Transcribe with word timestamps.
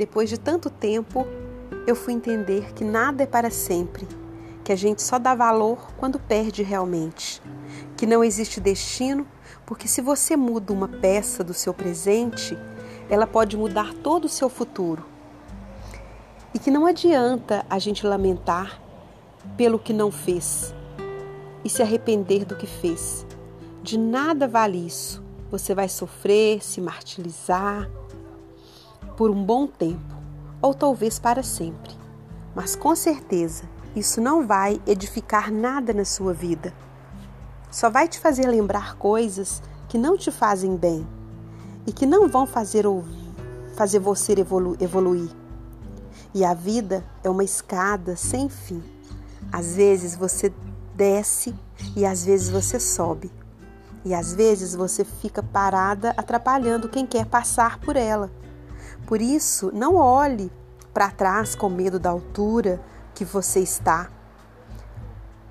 depois 0.00 0.30
de 0.30 0.40
tanto 0.40 0.70
tempo, 0.70 1.26
eu 1.86 1.94
fui 1.94 2.14
entender 2.14 2.72
que 2.72 2.82
nada 2.82 3.22
é 3.22 3.26
para 3.26 3.50
sempre, 3.50 4.08
que 4.64 4.72
a 4.72 4.76
gente 4.76 5.02
só 5.02 5.18
dá 5.18 5.34
valor 5.34 5.92
quando 5.98 6.18
perde 6.18 6.62
realmente, 6.62 7.42
que 7.98 8.06
não 8.06 8.24
existe 8.24 8.60
destino, 8.60 9.28
porque 9.66 9.86
se 9.86 10.00
você 10.00 10.38
muda 10.38 10.72
uma 10.72 10.88
peça 10.88 11.44
do 11.44 11.52
seu 11.52 11.74
presente, 11.74 12.56
ela 13.10 13.26
pode 13.26 13.58
mudar 13.58 13.92
todo 13.92 14.24
o 14.24 14.28
seu 14.28 14.48
futuro. 14.48 15.04
E 16.54 16.58
que 16.58 16.70
não 16.70 16.86
adianta 16.86 17.66
a 17.68 17.78
gente 17.78 18.06
lamentar 18.06 18.80
pelo 19.54 19.78
que 19.78 19.92
não 19.92 20.10
fez 20.10 20.74
e 21.62 21.68
se 21.68 21.82
arrepender 21.82 22.46
do 22.46 22.56
que 22.56 22.66
fez. 22.66 23.26
De 23.82 23.98
nada 23.98 24.48
vale 24.48 24.78
isso. 24.78 25.22
Você 25.50 25.74
vai 25.74 25.90
sofrer, 25.90 26.64
se 26.64 26.80
martirizar 26.80 27.86
por 29.20 29.30
um 29.30 29.44
bom 29.44 29.66
tempo, 29.66 30.16
ou 30.62 30.72
talvez 30.72 31.18
para 31.18 31.42
sempre. 31.42 31.94
Mas 32.54 32.74
com 32.74 32.96
certeza, 32.96 33.64
isso 33.94 34.18
não 34.18 34.46
vai 34.46 34.80
edificar 34.86 35.52
nada 35.52 35.92
na 35.92 36.06
sua 36.06 36.32
vida. 36.32 36.72
Só 37.70 37.90
vai 37.90 38.08
te 38.08 38.18
fazer 38.18 38.46
lembrar 38.46 38.96
coisas 38.96 39.62
que 39.90 39.98
não 39.98 40.16
te 40.16 40.30
fazem 40.30 40.74
bem 40.74 41.06
e 41.86 41.92
que 41.92 42.06
não 42.06 42.30
vão 42.30 42.46
fazer, 42.46 42.86
fazer 43.76 43.98
você 43.98 44.32
evolu 44.32 44.74
evoluir. 44.80 45.28
E 46.32 46.42
a 46.42 46.54
vida 46.54 47.04
é 47.22 47.28
uma 47.28 47.44
escada 47.44 48.16
sem 48.16 48.48
fim. 48.48 48.82
Às 49.52 49.76
vezes 49.76 50.16
você 50.16 50.50
desce 50.94 51.54
e 51.94 52.06
às 52.06 52.24
vezes 52.24 52.48
você 52.48 52.80
sobe. 52.80 53.30
E 54.02 54.14
às 54.14 54.32
vezes 54.32 54.74
você 54.74 55.04
fica 55.04 55.42
parada 55.42 56.14
atrapalhando 56.16 56.88
quem 56.88 57.04
quer 57.04 57.26
passar 57.26 57.78
por 57.80 57.96
ela. 57.96 58.39
Por 59.10 59.20
isso, 59.20 59.72
não 59.74 59.96
olhe 59.96 60.52
para 60.94 61.10
trás 61.10 61.56
com 61.56 61.68
medo 61.68 61.98
da 61.98 62.10
altura 62.10 62.80
que 63.12 63.24
você 63.24 63.58
está. 63.58 64.08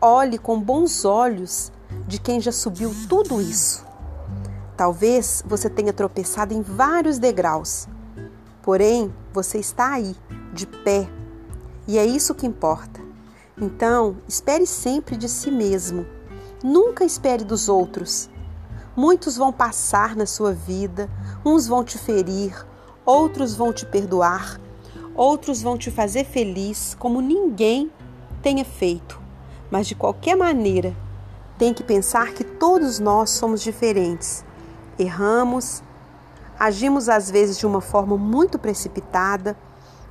Olhe 0.00 0.38
com 0.38 0.60
bons 0.60 1.04
olhos 1.04 1.72
de 2.06 2.20
quem 2.20 2.40
já 2.40 2.52
subiu 2.52 2.94
tudo 3.08 3.40
isso. 3.40 3.84
Talvez 4.76 5.42
você 5.44 5.68
tenha 5.68 5.92
tropeçado 5.92 6.54
em 6.54 6.62
vários 6.62 7.18
degraus, 7.18 7.88
porém 8.62 9.12
você 9.32 9.58
está 9.58 9.94
aí, 9.94 10.14
de 10.52 10.64
pé, 10.64 11.10
e 11.88 11.98
é 11.98 12.06
isso 12.06 12.36
que 12.36 12.46
importa. 12.46 13.00
Então, 13.60 14.18
espere 14.28 14.68
sempre 14.68 15.16
de 15.16 15.28
si 15.28 15.50
mesmo, 15.50 16.06
nunca 16.62 17.04
espere 17.04 17.42
dos 17.42 17.68
outros. 17.68 18.30
Muitos 18.94 19.36
vão 19.36 19.52
passar 19.52 20.14
na 20.14 20.26
sua 20.26 20.52
vida, 20.52 21.10
uns 21.44 21.66
vão 21.66 21.82
te 21.82 21.98
ferir, 21.98 22.54
outros 23.08 23.56
vão 23.56 23.72
te 23.72 23.86
perdoar, 23.86 24.60
outros 25.14 25.62
vão 25.62 25.78
te 25.78 25.90
fazer 25.90 26.24
feliz 26.24 26.94
como 26.98 27.22
ninguém 27.22 27.90
tenha 28.42 28.66
feito. 28.66 29.18
Mas 29.70 29.86
de 29.86 29.94
qualquer 29.94 30.36
maneira, 30.36 30.94
tem 31.56 31.72
que 31.72 31.82
pensar 31.82 32.34
que 32.34 32.44
todos 32.44 32.98
nós 32.98 33.30
somos 33.30 33.62
diferentes. 33.62 34.44
Erramos, 34.98 35.82
agimos 36.60 37.08
às 37.08 37.30
vezes 37.30 37.56
de 37.56 37.66
uma 37.66 37.80
forma 37.80 38.18
muito 38.18 38.58
precipitada 38.58 39.56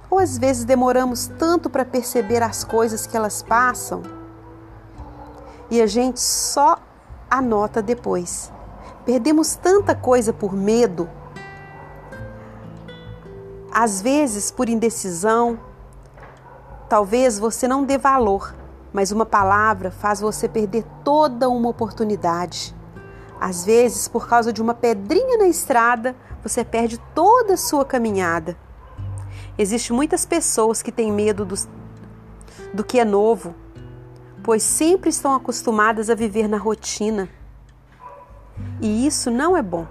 ou 0.10 0.18
às 0.18 0.36
vezes 0.40 0.66
demoramos 0.66 1.28
tanto 1.38 1.70
para 1.70 1.86
perceber 1.86 2.42
as 2.42 2.64
coisas 2.64 3.06
que 3.06 3.16
elas 3.16 3.44
passam 3.44 4.02
e 5.70 5.80
a 5.84 5.86
gente 5.86 6.20
só 6.20 6.80
anota 7.30 7.80
depois. 7.80 8.52
Perdemos 9.06 9.56
tanta 9.56 9.94
coisa 9.94 10.34
por 10.34 10.52
medo, 10.52 11.08
às 13.80 14.02
vezes 14.02 14.50
por 14.50 14.70
indecisão. 14.70 15.60
Talvez 16.90 17.38
você 17.38 17.68
não 17.68 17.84
dê 17.84 17.96
valor, 17.96 18.56
mas 18.92 19.12
uma 19.12 19.24
palavra 19.26 19.92
faz 19.92 20.20
você 20.20 20.50
perder 20.50 20.84
toda 21.04 21.48
uma 21.48 21.70
oportunidade. 21.70 22.76
Às 23.40 23.64
vezes, 23.64 24.08
por 24.08 24.28
causa 24.28 24.52
de 24.52 24.64
uma 24.64 24.74
pedrinha 24.74 25.38
na 25.38 25.48
estrada, 25.48 26.16
você 26.42 26.66
perde 26.66 26.98
toda 27.14 27.54
a 27.54 27.58
sua 27.58 27.86
caminhada. 27.86 28.58
Existem 29.60 29.96
muitas 29.96 30.26
pessoas 30.26 30.82
que 30.82 30.92
têm 30.92 31.12
medo 31.12 31.46
do, 31.46 31.54
do 32.74 32.84
que 32.84 33.00
é 33.00 33.06
novo, 33.06 33.54
pois 34.44 34.64
sempre 34.64 35.12
estão 35.12 35.36
acostumadas 35.36 36.10
a 36.10 36.16
viver 36.16 36.48
na 36.48 36.58
rotina. 36.58 37.30
E 38.82 39.06
isso 39.06 39.30
não 39.30 39.56
é 39.56 39.62
bom. 39.62 39.86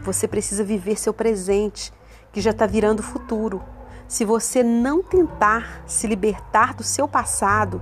Você 0.00 0.28
precisa 0.28 0.62
viver 0.62 0.96
seu 0.96 1.12
presente, 1.12 1.92
que 2.32 2.40
já 2.40 2.50
está 2.50 2.66
virando 2.66 3.02
futuro. 3.02 3.62
Se 4.08 4.24
você 4.24 4.62
não 4.62 5.02
tentar 5.02 5.82
se 5.86 6.06
libertar 6.06 6.74
do 6.74 6.82
seu 6.82 7.06
passado, 7.06 7.80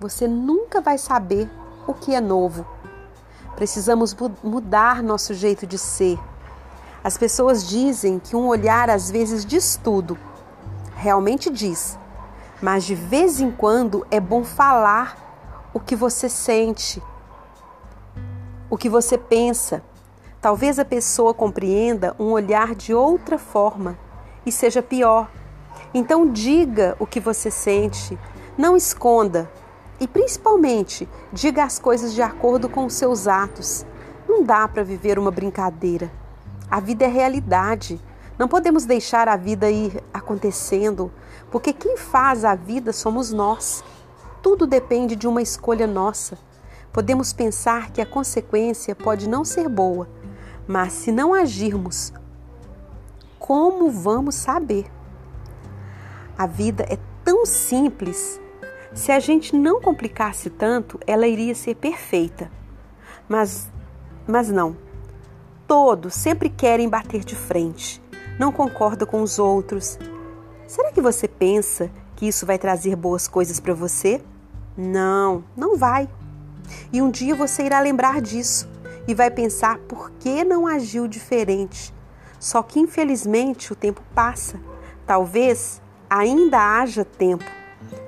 você 0.00 0.26
nunca 0.26 0.80
vai 0.80 0.98
saber 0.98 1.48
o 1.86 1.94
que 1.94 2.14
é 2.14 2.20
novo. 2.20 2.66
Precisamos 3.56 4.16
mudar 4.42 5.02
nosso 5.02 5.32
jeito 5.32 5.66
de 5.66 5.78
ser 5.78 6.18
as 7.04 7.18
pessoas 7.18 7.68
dizem 7.68 8.18
que 8.18 8.34
um 8.34 8.46
olhar 8.46 8.88
às 8.88 9.10
vezes 9.10 9.44
diz 9.44 9.78
tudo. 9.84 10.16
Realmente 10.96 11.50
diz. 11.50 11.98
Mas 12.62 12.84
de 12.84 12.94
vez 12.94 13.42
em 13.42 13.50
quando 13.50 14.06
é 14.10 14.18
bom 14.18 14.42
falar 14.42 15.68
o 15.74 15.78
que 15.78 15.94
você 15.94 16.30
sente, 16.30 17.02
o 18.70 18.78
que 18.78 18.88
você 18.88 19.18
pensa. 19.18 19.82
Talvez 20.44 20.78
a 20.78 20.84
pessoa 20.84 21.32
compreenda 21.32 22.14
um 22.18 22.32
olhar 22.32 22.74
de 22.74 22.92
outra 22.92 23.38
forma 23.38 23.98
e 24.44 24.52
seja 24.52 24.82
pior. 24.82 25.30
Então 25.94 26.30
diga 26.30 26.94
o 26.98 27.06
que 27.06 27.18
você 27.18 27.50
sente, 27.50 28.18
não 28.58 28.76
esconda 28.76 29.50
e 29.98 30.06
principalmente 30.06 31.08
diga 31.32 31.64
as 31.64 31.78
coisas 31.78 32.12
de 32.12 32.20
acordo 32.20 32.68
com 32.68 32.84
os 32.84 32.92
seus 32.92 33.26
atos. 33.26 33.86
Não 34.28 34.44
dá 34.44 34.68
para 34.68 34.84
viver 34.84 35.18
uma 35.18 35.30
brincadeira. 35.30 36.12
A 36.70 36.78
vida 36.78 37.06
é 37.06 37.08
realidade. 37.08 37.98
Não 38.38 38.46
podemos 38.46 38.84
deixar 38.84 39.28
a 39.30 39.38
vida 39.38 39.70
ir 39.70 40.04
acontecendo, 40.12 41.10
porque 41.50 41.72
quem 41.72 41.96
faz 41.96 42.44
a 42.44 42.54
vida 42.54 42.92
somos 42.92 43.32
nós. 43.32 43.82
Tudo 44.42 44.66
depende 44.66 45.16
de 45.16 45.26
uma 45.26 45.40
escolha 45.40 45.86
nossa. 45.86 46.36
Podemos 46.92 47.32
pensar 47.32 47.90
que 47.90 48.02
a 48.02 48.06
consequência 48.06 48.94
pode 48.94 49.26
não 49.26 49.42
ser 49.42 49.68
boa, 49.70 50.06
mas 50.66 50.92
se 50.92 51.12
não 51.12 51.34
agirmos, 51.34 52.12
como 53.38 53.90
vamos 53.90 54.34
saber? 54.34 54.90
A 56.36 56.46
vida 56.46 56.86
é 56.88 56.98
tão 57.22 57.44
simples. 57.44 58.40
Se 58.94 59.12
a 59.12 59.20
gente 59.20 59.54
não 59.54 59.80
complicasse 59.80 60.48
tanto, 60.48 60.98
ela 61.06 61.26
iria 61.26 61.54
ser 61.54 61.74
perfeita. 61.74 62.50
Mas, 63.28 63.70
mas 64.26 64.48
não. 64.48 64.76
Todos 65.66 66.14
sempre 66.14 66.48
querem 66.48 66.88
bater 66.88 67.24
de 67.24 67.34
frente, 67.34 68.02
não 68.38 68.50
concordam 68.50 69.06
com 69.06 69.22
os 69.22 69.38
outros. 69.38 69.98
Será 70.66 70.92
que 70.92 71.00
você 71.00 71.28
pensa 71.28 71.90
que 72.16 72.26
isso 72.26 72.46
vai 72.46 72.58
trazer 72.58 72.96
boas 72.96 73.28
coisas 73.28 73.60
para 73.60 73.74
você? 73.74 74.22
Não, 74.76 75.44
não 75.56 75.76
vai. 75.76 76.08
E 76.92 77.02
um 77.02 77.10
dia 77.10 77.34
você 77.34 77.64
irá 77.64 77.80
lembrar 77.80 78.20
disso 78.20 78.73
e 79.06 79.14
vai 79.14 79.30
pensar 79.30 79.78
por 79.80 80.10
que 80.12 80.44
não 80.44 80.66
agiu 80.66 81.06
diferente. 81.06 81.94
Só 82.38 82.62
que 82.62 82.80
infelizmente 82.80 83.72
o 83.72 83.76
tempo 83.76 84.02
passa. 84.14 84.60
Talvez 85.06 85.80
ainda 86.08 86.58
haja 86.58 87.04
tempo. 87.04 87.44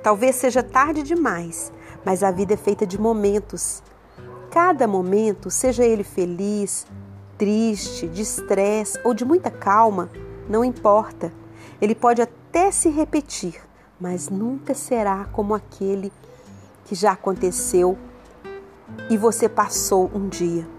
Talvez 0.02 0.36
seja 0.36 0.62
tarde 0.62 1.02
demais, 1.02 1.72
mas 2.04 2.22
a 2.22 2.30
vida 2.30 2.54
é 2.54 2.56
feita 2.56 2.86
de 2.86 3.00
momentos. 3.00 3.82
Cada 4.50 4.86
momento, 4.86 5.50
seja 5.50 5.84
ele 5.84 6.04
feliz, 6.04 6.86
triste, 7.36 8.06
de 8.08 8.22
estresse 8.22 8.98
ou 9.04 9.12
de 9.12 9.24
muita 9.24 9.50
calma, 9.50 10.10
não 10.48 10.64
importa. 10.64 11.32
Ele 11.80 11.94
pode 11.94 12.22
até 12.22 12.70
se 12.70 12.88
repetir, 12.88 13.60
mas 14.00 14.28
nunca 14.28 14.74
será 14.74 15.26
como 15.32 15.54
aquele 15.54 16.12
que 16.84 16.94
já 16.94 17.12
aconteceu 17.12 17.98
e 19.10 19.16
você 19.16 19.48
passou 19.48 20.10
um 20.14 20.28
dia. 20.28 20.75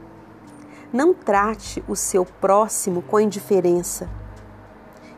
Não 0.98 1.14
trate 1.14 1.84
o 1.88 1.96
seu 1.96 2.26
próximo 2.26 3.04
com 3.04 3.20
indiferença. 3.20 4.10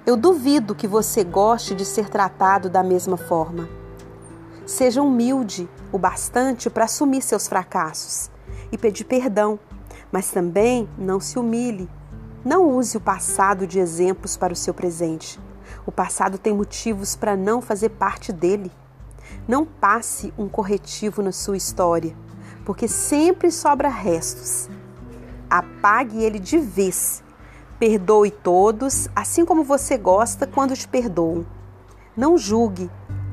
Eu 0.05 0.17
duvido 0.17 0.75
que 0.75 0.85
você 0.85 1.23
goste 1.23 1.73
de 1.73 1.85
ser 1.85 2.09
tratado 2.09 2.69
da 2.69 2.83
mesma 2.83 3.15
forma. 3.15 3.69
Seja 4.65 5.01
humilde 5.01 5.69
o 5.89 5.97
bastante 5.97 6.69
para 6.69 6.83
assumir 6.83 7.21
seus 7.21 7.47
fracassos 7.47 8.29
e 8.73 8.77
pedir 8.77 9.05
perdão 9.05 9.57
mas 10.11 10.29
também 10.29 10.89
não 10.97 11.17
se 11.17 11.39
humilhe. 11.39 11.89
Não 12.43 12.67
use 12.67 12.97
o 12.97 12.99
passado 12.99 13.65
de 13.65 13.79
exemplos 13.79 14.35
para 14.35 14.51
o 14.51 14.57
seu 14.57 14.73
presente. 14.73 15.39
O 15.85 15.93
passado 15.93 16.37
tem 16.37 16.53
motivos 16.53 17.15
para 17.15 17.37
não 17.37 17.61
fazer 17.61 17.91
parte 17.91 18.33
dele. 18.33 18.69
Não 19.47 19.65
passe 19.65 20.33
um 20.37 20.49
corretivo 20.49 21.21
na 21.21 21.31
sua 21.31 21.55
história, 21.55 22.13
porque 22.65 22.85
sempre 22.85 23.49
sobra 23.49 23.87
restos. 23.87 24.69
Apague 25.49 26.23
ele 26.23 26.37
de 26.37 26.57
vez. 26.57 27.23
Perdoe 27.79 28.29
todos, 28.29 29.07
assim 29.15 29.45
como 29.45 29.63
você 29.63 29.97
gosta 29.97 30.45
quando 30.45 30.75
te 30.75 30.87
perdoam. 30.87 31.45
Não 32.15 32.37
julgue, 32.37 32.89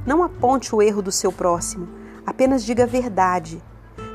não 0.06 0.22
aponte 0.22 0.74
o 0.74 0.80
erro 0.80 1.02
do 1.02 1.10
seu 1.10 1.32
próximo, 1.32 1.88
apenas 2.24 2.64
diga 2.64 2.84
a 2.84 2.86
verdade. 2.86 3.62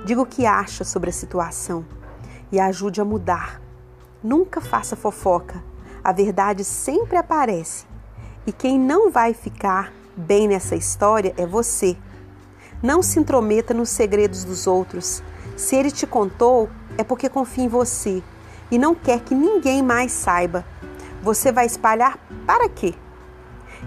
Diga 0.05 0.21
o 0.21 0.25
que 0.25 0.45
acha 0.45 0.83
sobre 0.83 1.09
a 1.09 1.13
situação 1.13 1.85
e 2.51 2.59
ajude 2.59 2.99
a 2.99 3.05
mudar. 3.05 3.61
Nunca 4.23 4.59
faça 4.59 4.95
fofoca. 4.95 5.63
A 6.03 6.11
verdade 6.11 6.63
sempre 6.63 7.17
aparece. 7.17 7.85
E 8.47 8.51
quem 8.51 8.79
não 8.79 9.11
vai 9.11 9.33
ficar 9.33 9.93
bem 10.17 10.47
nessa 10.47 10.75
história 10.75 11.33
é 11.37 11.45
você. 11.45 11.95
Não 12.81 13.03
se 13.03 13.19
intrometa 13.19 13.73
nos 13.73 13.89
segredos 13.89 14.43
dos 14.43 14.65
outros. 14.65 15.21
Se 15.55 15.75
ele 15.75 15.91
te 15.91 16.07
contou, 16.07 16.69
é 16.97 17.03
porque 17.03 17.29
confia 17.29 17.63
em 17.63 17.67
você 17.67 18.23
e 18.69 18.77
não 18.77 18.95
quer 18.95 19.21
que 19.21 19.35
ninguém 19.35 19.81
mais 19.81 20.11
saiba. 20.11 20.65
Você 21.21 21.51
vai 21.51 21.65
espalhar 21.65 22.17
para 22.45 22.67
quê? 22.69 22.93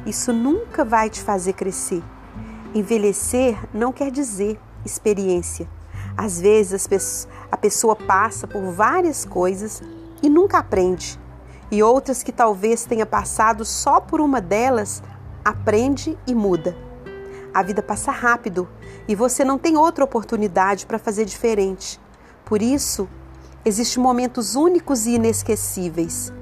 Isso 0.06 0.32
nunca 0.32 0.84
vai 0.84 1.08
te 1.08 1.22
fazer 1.22 1.54
crescer. 1.54 2.02
Envelhecer 2.74 3.56
não 3.72 3.92
quer 3.92 4.10
dizer 4.10 4.58
experiência. 4.84 5.68
Às 6.16 6.40
vezes 6.40 7.28
a 7.50 7.56
pessoa 7.56 7.96
passa 7.96 8.46
por 8.46 8.62
várias 8.70 9.24
coisas 9.24 9.82
e 10.22 10.28
nunca 10.28 10.58
aprende, 10.58 11.18
e 11.70 11.82
outras 11.82 12.22
que 12.22 12.32
talvez 12.32 12.84
tenha 12.84 13.04
passado 13.04 13.64
só 13.64 14.00
por 14.00 14.20
uma 14.20 14.40
delas 14.40 15.02
aprende 15.44 16.16
e 16.26 16.34
muda. 16.34 16.76
A 17.52 17.62
vida 17.62 17.82
passa 17.82 18.10
rápido 18.10 18.68
e 19.06 19.14
você 19.14 19.44
não 19.44 19.58
tem 19.58 19.76
outra 19.76 20.04
oportunidade 20.04 20.86
para 20.86 20.98
fazer 20.98 21.24
diferente. 21.24 22.00
Por 22.44 22.60
isso, 22.60 23.08
existem 23.64 24.02
momentos 24.02 24.54
únicos 24.54 25.06
e 25.06 25.12
inesquecíveis. 25.14 26.32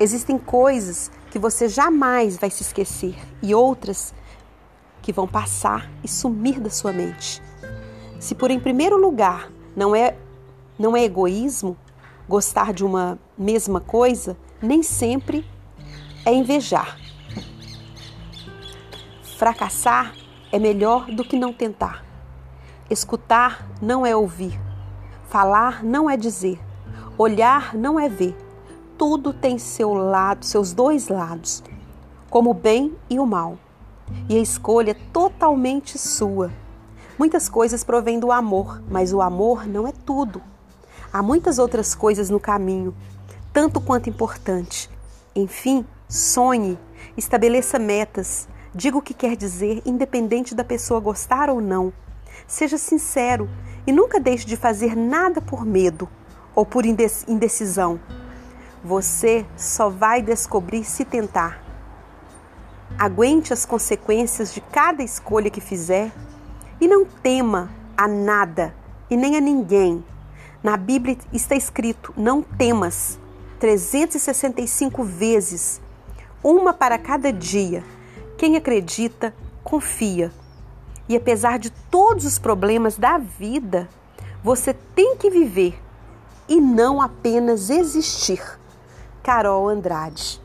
Existem 0.00 0.38
coisas 0.38 1.10
que 1.30 1.38
você 1.38 1.68
jamais 1.68 2.36
vai 2.36 2.50
se 2.50 2.62
esquecer 2.62 3.16
e 3.42 3.54
outras 3.54 4.14
que 5.02 5.12
vão 5.12 5.26
passar 5.26 5.90
e 6.02 6.08
sumir 6.08 6.60
da 6.60 6.70
sua 6.70 6.92
mente. 6.92 7.42
Se 8.18 8.34
por 8.34 8.50
em 8.50 8.60
primeiro 8.60 8.96
lugar 8.96 9.50
não 9.76 9.94
é 9.94 10.16
não 10.78 10.96
é 10.96 11.02
egoísmo 11.02 11.76
gostar 12.28 12.72
de 12.72 12.84
uma 12.84 13.18
mesma 13.36 13.80
coisa, 13.80 14.36
nem 14.62 14.82
sempre 14.82 15.44
é 16.24 16.32
invejar. 16.32 16.96
Fracassar 19.36 20.14
é 20.52 20.58
melhor 20.58 21.06
do 21.06 21.24
que 21.24 21.36
não 21.38 21.52
tentar. 21.52 22.07
Escutar 22.90 23.68
não 23.82 24.06
é 24.06 24.16
ouvir. 24.16 24.58
Falar 25.28 25.84
não 25.84 26.08
é 26.08 26.16
dizer. 26.16 26.58
Olhar 27.18 27.74
não 27.74 28.00
é 28.00 28.08
ver. 28.08 28.34
Tudo 28.96 29.32
tem 29.34 29.58
seu 29.58 29.92
lado, 29.92 30.46
seus 30.46 30.72
dois 30.72 31.08
lados, 31.08 31.62
como 32.30 32.50
o 32.50 32.54
bem 32.54 32.96
e 33.10 33.18
o 33.18 33.26
mal. 33.26 33.58
E 34.26 34.38
a 34.38 34.40
escolha 34.40 34.92
é 34.92 35.12
totalmente 35.12 35.98
sua. 35.98 36.50
Muitas 37.18 37.46
coisas 37.46 37.84
provêm 37.84 38.18
do 38.18 38.32
amor, 38.32 38.82
mas 38.88 39.12
o 39.12 39.20
amor 39.20 39.66
não 39.66 39.86
é 39.86 39.92
tudo. 39.92 40.40
Há 41.12 41.22
muitas 41.22 41.58
outras 41.58 41.94
coisas 41.94 42.30
no 42.30 42.40
caminho, 42.40 42.94
tanto 43.52 43.82
quanto 43.82 44.08
importante. 44.08 44.88
Enfim, 45.36 45.84
sonhe, 46.08 46.78
estabeleça 47.18 47.78
metas, 47.78 48.48
diga 48.74 48.96
o 48.96 49.02
que 49.02 49.12
quer 49.12 49.36
dizer, 49.36 49.82
independente 49.84 50.54
da 50.54 50.64
pessoa 50.64 51.00
gostar 51.00 51.50
ou 51.50 51.60
não. 51.60 51.92
Seja 52.46 52.78
sincero 52.78 53.48
e 53.86 53.92
nunca 53.92 54.20
deixe 54.20 54.46
de 54.46 54.56
fazer 54.56 54.96
nada 54.96 55.40
por 55.40 55.64
medo 55.64 56.08
ou 56.54 56.64
por 56.64 56.84
indecisão. 56.84 58.00
Você 58.82 59.44
só 59.56 59.88
vai 59.88 60.22
descobrir 60.22 60.84
se 60.84 61.04
tentar. 61.04 61.62
Aguente 62.98 63.52
as 63.52 63.66
consequências 63.66 64.52
de 64.52 64.60
cada 64.60 65.02
escolha 65.02 65.50
que 65.50 65.60
fizer 65.60 66.10
e 66.80 66.88
não 66.88 67.04
tema 67.04 67.70
a 67.96 68.08
nada 68.08 68.74
e 69.10 69.16
nem 69.16 69.36
a 69.36 69.40
ninguém 69.40 70.04
na 70.62 70.76
Bíblia 70.76 71.16
está 71.32 71.54
escrito: 71.54 72.12
não 72.16 72.42
temas, 72.42 73.18
365 73.60 75.04
vezes, 75.04 75.80
uma 76.42 76.72
para 76.72 76.98
cada 76.98 77.32
dia. 77.32 77.84
Quem 78.36 78.56
acredita, 78.56 79.34
confia. 79.62 80.32
E 81.08 81.16
apesar 81.16 81.58
de 81.58 81.70
todos 81.70 82.24
os 82.24 82.38
problemas 82.38 82.96
da 82.96 83.18
vida, 83.18 83.88
você 84.42 84.74
tem 84.94 85.16
que 85.16 85.30
viver 85.30 85.80
e 86.48 86.60
não 86.60 87.00
apenas 87.00 87.70
existir. 87.70 88.42
Carol 89.22 89.68
Andrade 89.68 90.40